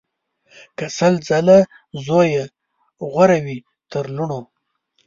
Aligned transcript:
که 0.77 0.85
سل 0.97 1.13
ځله 1.27 1.59
زویه 2.05 2.43
غوره 3.11 3.39
وي 3.45 3.57
تر 3.91 4.05
لوڼو 4.15 4.41